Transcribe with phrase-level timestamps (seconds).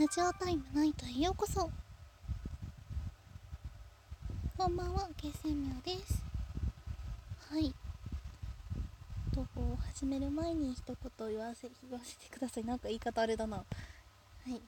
[0.00, 1.70] ラジオタイムナイトへようこそ。
[4.56, 6.24] こんばんは、ゲーセンミョです。
[7.50, 7.74] はい。
[9.34, 9.44] と
[9.92, 12.64] 始める前に一言言わせ言わせてください。
[12.64, 13.58] なんか言い方あれだな。
[13.58, 13.62] は
[14.46, 14.62] い。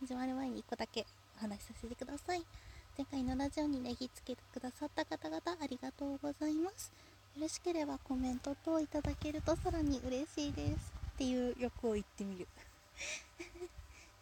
[0.00, 1.04] 始まる前に1個だけ
[1.36, 2.42] お話しさせてください。
[2.96, 6.90] 前回のラジオにネギつけてくださった方々ありがとうございます。
[7.36, 10.94] よろしければコメント等いただけるとさらに嬉しいです。
[11.16, 12.48] っていう欲を言ってみる。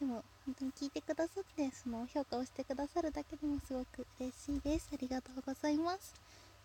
[0.01, 4.89] で も本当に聞いてくださってその評価をしてくださるだけでもすごく嬉しいです。
[4.95, 6.15] ありがとうございます。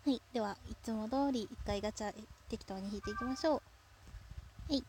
[0.06, 2.10] はいではいつも通り1回ガチャ
[2.48, 4.72] 適当に引いていきましょう。
[4.72, 4.82] はい。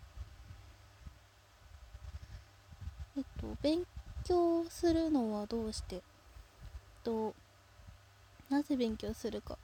[3.18, 3.80] えっと勉
[4.23, 6.02] 強するのはどうして？
[7.04, 7.34] と
[8.49, 9.57] なぜ勉強するか。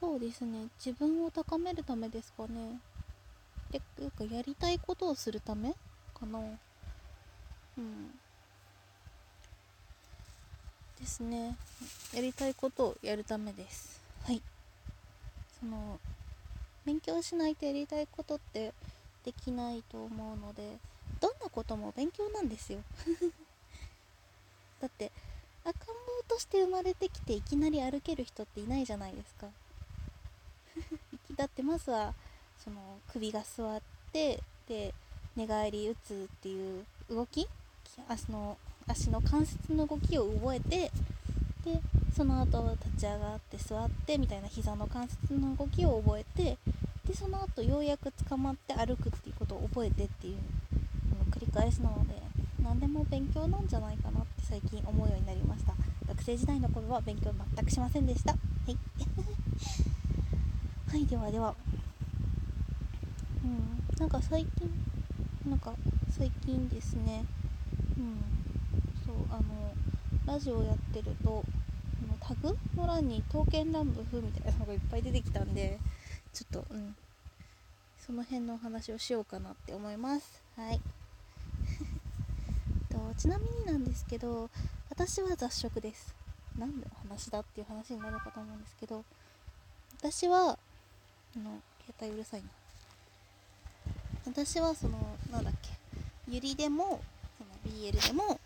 [0.00, 0.68] そうですね。
[0.82, 2.78] 自分を高めるためですかね。
[3.70, 5.70] ていうかやりたいことをするため
[6.18, 6.38] かな。
[6.38, 8.23] うん。
[11.04, 11.54] ですね。
[12.14, 14.00] やりたいことをやるためです。
[14.24, 14.40] はい。
[15.60, 16.00] その
[16.86, 18.72] 勉強しないとやりたいことって
[19.22, 20.78] できないと思うので
[21.20, 22.78] どんなことも勉強なんですよ。
[24.80, 25.12] だって
[25.62, 25.92] 赤ん坊
[26.26, 29.48] として生まれてきていきなり歩ける人っていないじゃないですか。
[31.36, 32.14] だってまずは
[32.58, 34.94] その首が座ってで
[35.36, 37.46] 寝返り打つっていう動き
[38.08, 40.90] 足の足の関節の動きを覚えて
[41.64, 41.80] で
[42.14, 46.58] その後立ち上がって座ってみたいな膝の関節の動きを覚えて
[47.06, 52.14] でその後ようやく捕まって歩くっていうことを覚えてっていうの繰り返しなので
[52.62, 55.74] 何でも勉強なんじゃないかなって最近思うようになりました。
[56.08, 58.32] 学生時代の頃は勉強全くしませんでした。
[58.32, 58.76] はい。
[60.88, 61.54] はいではでは。
[63.44, 63.84] うん。
[63.98, 64.70] なんか最近
[65.48, 65.74] なんか
[66.10, 67.24] 最近ですね。
[67.98, 68.43] うん。
[69.30, 71.44] あのラジオやってると
[72.20, 75.78] タグの欄に刀剣乱舞風みたいなのがいっぱい出てきたんで
[76.32, 76.96] ちょっとうん。
[78.06, 80.42] その辺のお話をしようかなって思います。
[80.56, 80.80] はい。
[82.92, 84.50] とちなみになんですけど
[84.90, 86.14] 私は雑食です。
[86.58, 89.06] 何の話だっていう話になるかと思うんですけど
[89.96, 90.58] 私は
[91.34, 92.48] あの携帯うるさいな。
[94.26, 94.98] 私はその
[95.30, 95.70] なんだっけ
[96.28, 97.00] ゆりでも
[97.38, 98.38] その BL でも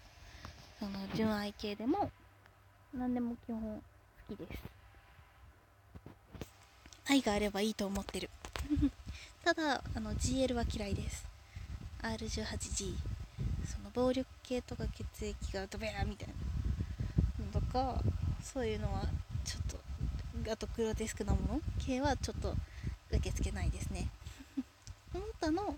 [0.79, 2.11] その純愛系でも
[2.97, 3.83] 何でも基本
[4.29, 4.63] 好きです。
[7.09, 8.31] 愛があればいいと思ってる。
[9.45, 11.27] ただあの GL は嫌いです。
[12.03, 12.97] R18G
[13.67, 18.01] その暴力系とか血液がドベアみたいなのとか
[18.41, 19.03] そういうのは
[19.45, 19.63] ちょっ
[20.45, 22.55] とあとグロテスクなもの系はちょっと
[23.11, 24.09] 受け付けないですね。
[25.13, 25.77] その他の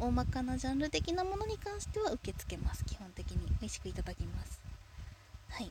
[0.00, 2.84] 大まかなジャンル的なものに関しては受け付けます。
[2.86, 4.60] 基本的に美味しくいただきます。
[5.50, 5.70] はい。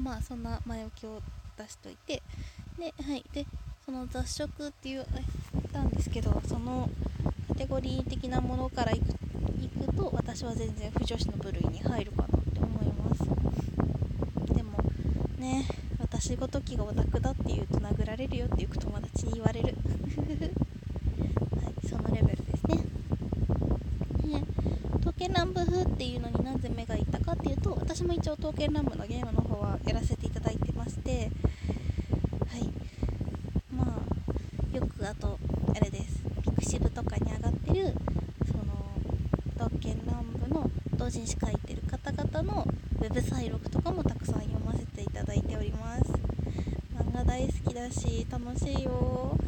[0.00, 1.20] まあそんな前置きを
[1.58, 2.22] 出しといて。
[2.78, 3.24] ではい。
[3.32, 3.46] で
[3.84, 5.06] その雑食っていう
[5.52, 6.88] 言ったんですけどその
[7.48, 9.10] カテゴリー的なものからいく
[9.62, 13.24] いくと私は全然不女子の部類に入るかなって思います。
[14.54, 14.78] でも
[15.38, 15.68] ね
[15.98, 19.76] 私ごときがオタクだって言うと殴られるよっていう友達に言われる。
[21.62, 21.86] はい。
[21.86, 22.33] そのレベル
[25.24, 31.30] 剣乱舞風っていうのになぜ目がいったかっていうと私も一応刀剣乱舞のゲームの方はやらせていただいてまして
[32.50, 32.70] はい。
[33.74, 35.38] まあよくあと
[35.74, 36.22] あれです。
[36.42, 37.94] ピクシブとかに上がってる
[38.46, 38.64] その
[39.56, 42.66] 刀剣乱舞の同人誌書いてる方々の
[43.00, 46.02] ウェブ再録とかもたくさん読ませていただいております。
[46.94, 49.38] 漫画大好きだし楽しいよ。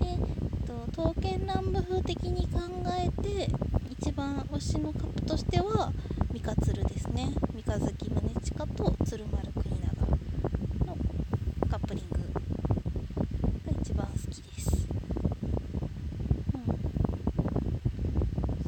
[0.00, 0.18] で
[0.96, 3.48] 刀剣乱舞風的に考えて
[4.04, 5.90] 一番推しのカップとしては
[6.30, 7.30] 三日鶴ですね。
[7.54, 9.86] 三日月宗近と鶴丸国長
[10.84, 10.98] の
[11.70, 12.18] カップリング
[13.64, 14.86] が一番好きです。
[16.52, 16.58] う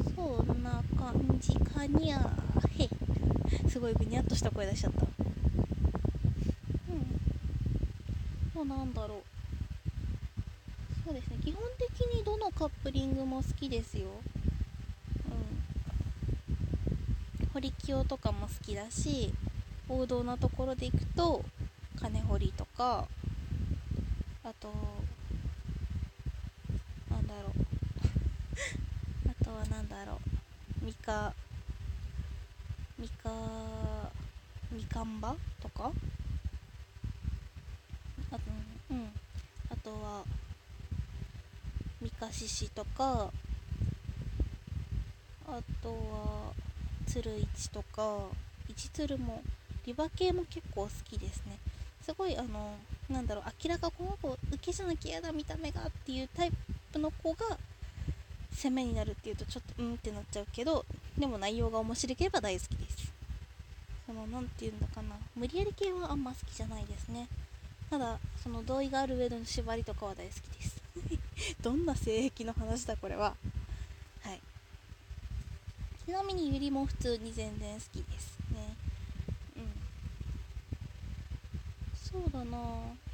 [0.09, 0.15] ん。
[0.15, 2.17] そんな感じかにゃ
[2.79, 2.89] へ
[3.69, 5.05] すごいぐにゃっとした声出しちゃった。
[8.55, 8.67] うん。
[8.67, 9.19] もうなんだろう。
[11.05, 11.37] そうですね。
[11.45, 14.07] 基本的にどのカップリングも好きですよ。
[17.67, 19.33] うん堀清とかも好きだし
[19.89, 21.43] 王道なところでいくと
[21.99, 23.07] 金堀とか
[24.43, 24.71] あと
[27.09, 27.51] なんだろう。
[29.29, 30.19] あとはなんだろ
[30.81, 30.85] う。
[30.85, 31.33] ミカ
[32.97, 33.29] ミカ
[34.71, 35.91] ミカンバとか？
[38.31, 38.41] あと
[38.91, 39.11] うん。
[39.69, 40.23] あとは
[41.99, 43.31] ミカシシとか。
[45.47, 46.53] あとは
[47.17, 48.01] 鶴1とか
[48.69, 49.41] 1鶴も
[49.87, 51.57] リバ系も結構好きですね。
[52.05, 52.75] すごいあの
[53.09, 56.51] なんだろう明らかこの子受けじゃなきゃ嫌だ見た目がっていうタイ
[56.93, 57.57] プの子が
[58.51, 60.85] 攻めになるっていうとちょっとうんってなっちゃうけど
[61.17, 63.11] でも内容が面白ければ大好きです。
[64.05, 65.15] その何て言うんだかな。
[65.35, 67.27] 無理やり系はあんま好きじゃないですね。
[67.89, 70.81] ただその同意がある上での縛りとかは大好きです。
[71.63, 73.35] どんな性癖の話だこれは。
[76.07, 78.77] ちなみにゆりも普通に全然好きですね。
[79.57, 79.63] うん。
[81.93, 82.57] そうだな。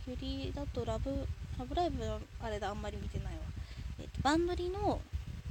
[0.06, 1.10] ゆりだとラブ
[1.58, 3.40] ラブライブはあれだあんまり見てないわ。
[4.00, 5.02] えっ、とバンドリの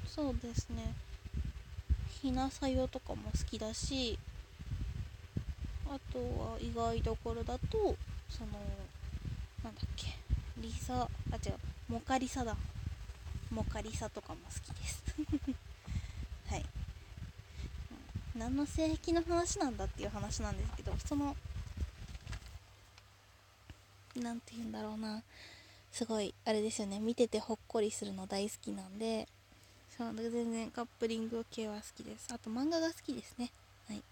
[0.06, 0.94] そうですね。
[2.20, 4.16] ひなさよとかも好きだし
[5.86, 7.96] あとは意外どころだと
[8.30, 8.52] その
[9.64, 10.16] なんだっけ。
[10.58, 11.08] リサあ
[11.44, 11.54] 違う。
[11.88, 12.56] モカリサだ。
[13.50, 15.02] モカリサとかも好きです。
[18.42, 21.36] 何の性癖の話なんだっていう話なんですけどその
[24.20, 25.22] 何て言うんだろうな。
[25.92, 26.98] すごいあれですよね。
[26.98, 29.28] 見ててほっこりするの大好きなんで
[29.96, 32.26] そう全然カップリング系は好きです。
[32.32, 33.52] あと漫画が好きですね。
[33.88, 34.02] はい。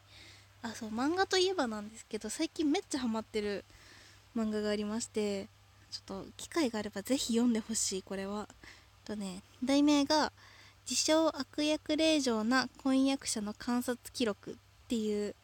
[0.62, 3.64] あそう漫画といえばなんですけど最近めっちゃハマってる
[4.36, 5.48] 漫画がありまして
[5.90, 8.48] ちょっと機会があればぜひ読んでほしいこれは。
[9.04, 10.30] とね題名が
[10.90, 14.54] 「自称悪役令嬢な婚約者の観察記録」っ
[14.88, 15.36] ていう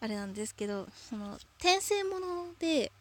[0.00, 2.92] あれなんですけどその転生もので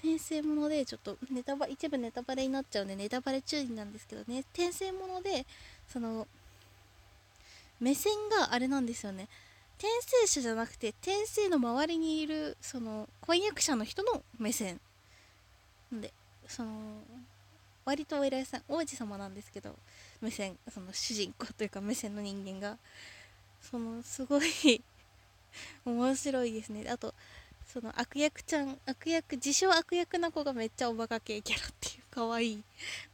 [0.00, 4.40] 転生ものでちょっとネタバ一部ネタバレになっちゃうんでネタバレ注意なんですけどね。
[4.52, 5.46] 転生もので
[5.88, 6.26] その
[7.80, 9.28] 目線があれなんですよね。
[9.78, 14.78] 転生者じゃなくて転生の周りにいるその婚約者の人の目線。
[15.90, 16.12] で
[16.48, 17.02] その
[17.84, 19.74] 割とお偉いさん王子様なんですけど
[20.20, 22.78] 目線その主人公というか目線の人間が
[23.60, 24.82] そのすごい
[25.84, 26.88] 面白いですね。
[26.88, 27.14] あと
[27.72, 32.64] その悪役ちゃん悪役自称悪役な子がめっちゃおバカ系キャラっていう可愛いい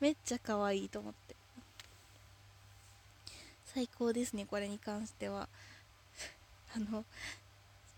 [0.01, 1.37] めっちゃ可愛いと思って。
[3.67, 5.49] 最高ですねこれに関しては。
[6.75, 7.05] あの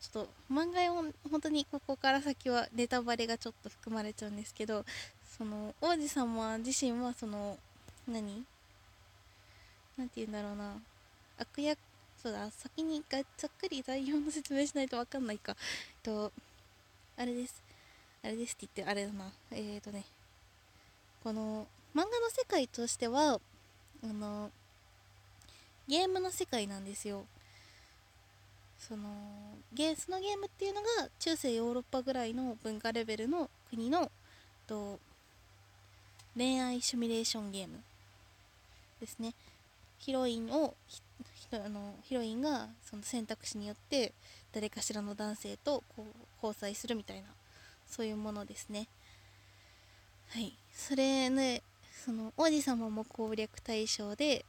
[0.00, 4.84] ちょっと漫画を本当にここから先はネタバレがちょっと含まれちゃうんですけど
[5.40, 7.56] その王子様自身はその
[8.06, 8.44] 何？
[9.96, 10.74] 何て言うんだろうな
[11.38, 11.78] 悪役
[12.22, 15.56] そうだ先にがざっくり内容の説明しないと分かんないかえっ
[16.02, 16.30] と
[17.16, 17.62] あれです。
[18.22, 19.30] あれですって言ってあれだな。
[19.50, 20.04] えーとね、
[21.24, 23.40] この漫画の世界としては、
[24.02, 24.50] あの、
[25.88, 27.24] ゲームの世界なんですよ。
[28.78, 29.10] その
[29.72, 30.88] ゲそのゲームっていうのが
[31.18, 34.10] 中世ヨーロッパぐらいの文化レベルの国の
[34.66, 34.98] と
[36.36, 37.80] 恋愛シミュレーションゲーム
[39.00, 39.34] ですね。
[39.98, 40.74] ヒロインを
[41.52, 44.12] あのヒロインがその選択肢によって
[44.52, 47.24] 誰かしらの男性とこう交際するみたいな
[47.86, 48.86] そういうものですね。
[50.28, 50.54] はい。
[50.72, 51.62] それね
[52.04, 54.44] その王子様も攻略対象で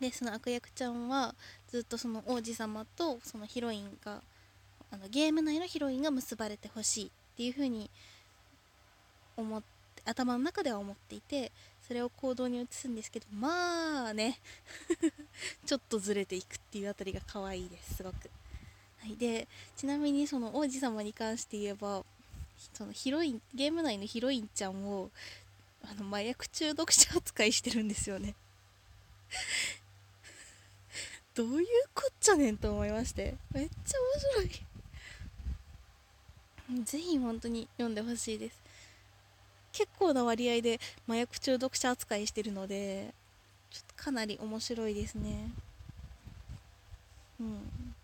[0.00, 1.34] でその悪役ちゃんは
[1.68, 4.20] ずっとその王子様とそのヒロインが
[4.90, 7.88] あのゲーム内のヒロインが結ばれてほしいっていう風に
[9.36, 9.71] 思って
[10.04, 11.52] 頭の中では思っていて
[11.86, 14.38] それを行動に移すんですけどまあね
[15.66, 18.30] ちょっとずれていくっていうあたりが可愛いですすごく。
[19.00, 22.04] はい、でちなみにその王子様に関して言えば
[22.72, 25.10] そのヒロインゲーム内のヒロインちゃんを
[25.82, 28.36] あの麻薬中毒者扱いしてるんですよね。
[31.34, 34.50] どういうこっちゃねんと思いましてめっちゃ面白い。
[36.84, 38.61] ぜひ本当に読んでほしいです。
[39.72, 43.14] 結構な割合で麻薬中毒者扱いしてるので
[43.70, 45.50] ちょっとかなり面白いですね。
[47.40, 47.94] うん。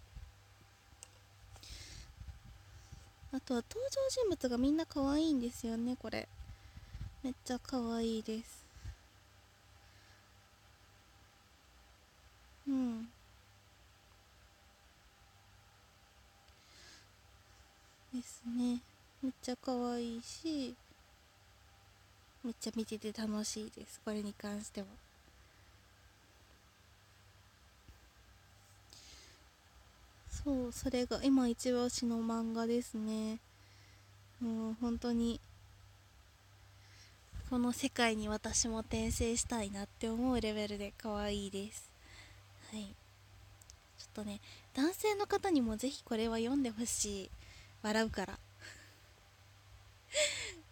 [3.31, 6.27] あとは登場人物がみんな可愛いんですよねこれ。
[7.23, 8.65] めっちゃ可愛いです。
[12.67, 13.09] うん。
[18.15, 18.81] ですね。
[19.23, 20.75] めっちゃ可愛いし。
[22.45, 24.01] めっちゃ見てて楽しいです。
[24.05, 24.87] これに関しては。
[30.45, 33.39] そうそれが今一押しの漫画ですね。
[34.41, 35.41] もう本当に
[37.51, 41.91] この世界に私も転生したいなって思うレベルで可愛いです。
[42.73, 42.83] はい。
[43.99, 44.41] ちょっとね
[44.75, 47.31] 男性の方にもぜひこれは読んでほしい。
[47.83, 48.39] 笑うから。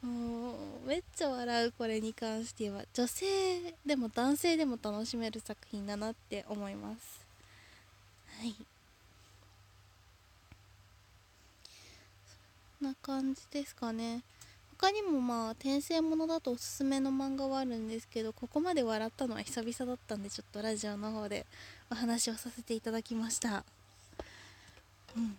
[0.06, 0.52] も
[0.84, 2.84] うめっちゃ笑うこれに関しては。
[2.94, 3.26] 女性
[3.84, 7.26] でも男性でも楽しめる作品だなって思います。
[8.38, 8.54] はい。
[12.78, 14.22] そんな感じですかね。
[14.78, 21.46] 他にもまあ転生ものだとおすすめの漫画はあるんですけどここまで笑ったのは久々だったんでちょっとラジオの方で
[21.90, 23.64] お話をさせていただきました。
[25.16, 25.36] うん。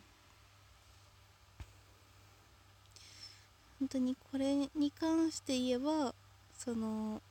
[3.80, 6.14] 本当にこれに関して言えば
[6.58, 7.22] その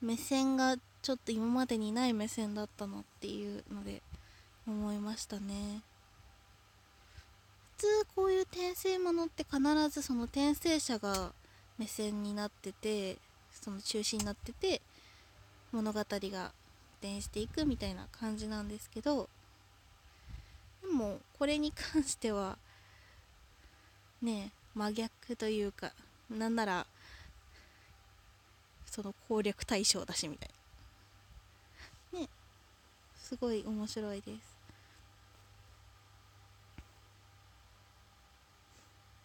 [0.00, 4.02] 目線がちょっと今までにない目線だったなっていうので
[4.66, 5.82] 思いましたね。
[7.76, 11.32] 普通こういう転生ものって必ずその転生者が
[11.78, 13.16] 目線になってて
[13.50, 14.80] その中心になってて
[15.72, 16.52] 物語が
[17.00, 19.28] 転していくみたいな感じなんですけど
[20.82, 22.56] でもこれに関しては
[24.22, 25.92] ね真逆というか
[26.30, 26.86] なんなら
[28.86, 30.50] その攻略対象だしみたい
[32.12, 32.20] な。
[32.20, 32.28] ね
[33.16, 34.52] すごい面白いです。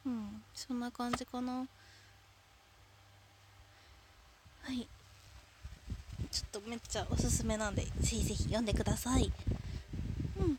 [0.06, 1.68] うんそんな感じかな。
[4.63, 4.88] はい。
[6.32, 9.32] ちょっとめっちゃおすすめなんでぜひぜひ読んでください。
[10.39, 10.58] うん。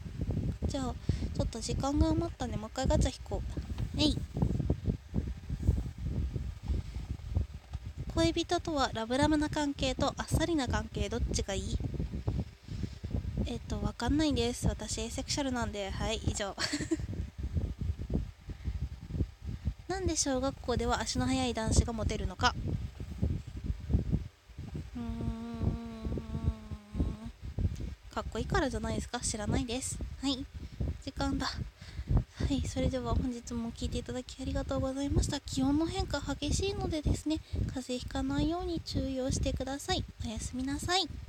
[0.69, 0.95] じゃあ
[1.35, 3.68] ちょっと時間が余ったんでもう一回ガチャ引こう。
[3.99, 4.17] えい。
[8.15, 11.79] 恋人とはラブラブな関係とあっさりな関係どっちがいい？
[13.47, 14.67] えっ、とわかんないです。
[14.69, 15.91] 私エセクシャルなんで。
[15.91, 16.55] はい以上。
[19.89, 22.55] なんで小学校では足の速い男子がモテるのか？
[24.97, 25.03] うん。
[28.15, 29.21] かっこいいからじゃないですか？
[29.21, 29.99] 知らないです。
[30.21, 30.45] はい。
[31.05, 31.49] 時間だ。
[32.49, 35.39] はいそれでは本日も聴いていただきありがとうございました。
[35.39, 40.03] 気温の変化激しいのでですね風邪ひかないように注意をしてください。
[40.25, 41.09] おやすみなさい。